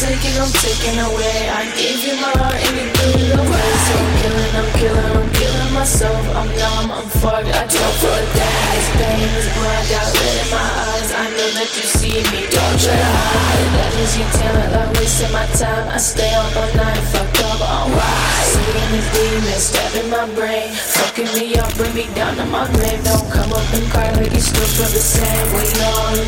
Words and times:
thinking 0.00 0.32
I'm 0.40 0.48
taking 0.48 0.96
away. 0.96 1.52
I 1.52 1.68
gave 1.76 2.00
you 2.00 2.16
my 2.16 2.32
heart 2.40 2.56
and 2.56 2.72
you 2.72 2.88
threw 2.88 3.20
it 3.20 3.36
away. 3.36 3.68
So 3.84 3.92
I'm 4.00 4.12
killing, 4.24 4.54
I'm 4.56 4.70
killing, 4.80 5.12
I'm 5.12 5.28
killing 5.36 5.72
myself. 5.76 6.24
I'm 6.40 6.48
numb, 6.56 6.88
I'm 6.88 7.08
fucked. 7.20 7.52
I 7.52 7.68
don't 7.68 7.96
for 8.00 8.08
a 8.08 8.24
day. 8.32 8.60
This 8.72 8.88
pain, 8.96 9.28
this 9.36 9.48
blood 9.52 9.84
got 9.92 10.08
red 10.16 10.36
in 10.40 10.48
my 10.48 10.68
eyes. 10.88 11.08
I 11.12 11.26
know 11.36 11.48
that 11.52 11.70
you 11.76 11.84
see 11.84 12.16
me. 12.32 12.48
Don't 12.48 12.76
try 12.80 12.96
to 12.96 13.12
hide. 13.12 13.68
That 13.76 13.92
is 14.00 14.12
your 14.16 14.30
talent, 14.40 14.70
like 14.72 14.90
wasting 14.96 15.32
my 15.36 15.44
time. 15.60 15.84
I 15.92 15.98
stay 16.00 16.32
up 16.32 16.48
all 16.56 16.72
night, 16.80 17.02
fucked 17.12 17.44
up, 17.44 17.60
alright. 17.60 18.44
Seeing 18.48 18.90
the 18.96 19.00
demons, 19.12 19.64
stabbing 19.68 20.08
my 20.08 20.24
brain, 20.32 20.72
fucking 20.96 21.30
me 21.36 21.60
up, 21.60 21.68
bring 21.76 21.92
me 21.92 22.08
down 22.16 22.40
to 22.40 22.46
my 22.48 22.64
grave. 22.72 23.04
Don't 23.04 23.28
come 23.28 23.52
up 23.52 23.68
and 23.76 23.84
cry 23.92 24.08
like 24.16 24.32
you 24.32 24.40
still 24.40 24.64
feel 24.64 24.88
the 24.88 25.04
same. 25.04 25.46
We 25.52 25.68
all 25.84 26.19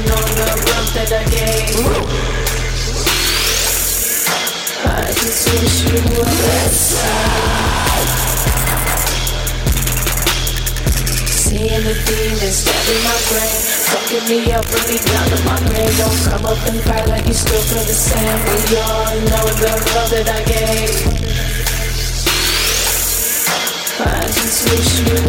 Seeing 5.23 5.39
the 11.85 11.95
demons 11.95 12.57
stabbing 12.59 13.03
my 13.05 13.15
brain, 13.31 13.61
fucking 13.87 14.25
me 14.27 14.51
up, 14.51 14.67
me 14.67 14.99
down 14.99 15.27
to 15.31 15.39
my 15.45 15.55
grave. 15.69 15.95
Don't 15.97 16.19
come 16.27 16.45
up 16.45 16.59
and 16.67 16.83
cry 16.83 17.05
like 17.05 17.27
you 17.29 17.35
still 17.35 17.63
feel 17.63 17.85
the 17.85 17.95
same. 17.95 18.39
We 18.51 18.77
all 18.83 19.15
know 19.31 19.47
the 19.63 19.71
love 19.95 20.11
that 20.11 20.29
I 20.29 20.43
gave. 20.43 20.91
I 24.01 24.27
just 24.27 24.59
wish 24.71 24.91
you 25.07 25.22